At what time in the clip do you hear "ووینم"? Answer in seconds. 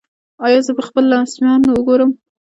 1.65-2.11